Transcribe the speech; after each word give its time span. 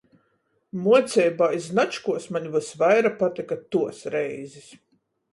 Muoceibā, 0.85 1.49
i 1.57 1.59
značkuos 1.65 2.25
maņ 2.37 2.47
vysvaira 2.55 3.11
patyka 3.19 3.57
tuos 3.75 4.01
reizis. 4.15 4.73